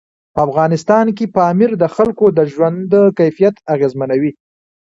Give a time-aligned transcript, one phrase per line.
[0.33, 4.31] په افغانستان کې پامیر د خلکو د ژوند کیفیت اغېزمنوي.